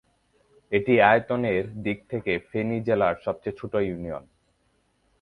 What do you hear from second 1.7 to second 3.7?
দিক থেকে ফেনী জেলার সবচেয়ে